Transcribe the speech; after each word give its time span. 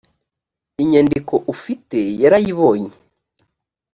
inyandiko 0.83 1.33
ufite 1.53 1.97
yarayibonye 2.21 2.93